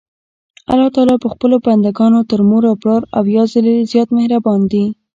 [0.71, 4.83] الله تعالی په خپلو بندګانو تر مور او پلار اويا ځلي زيات مهربان دي.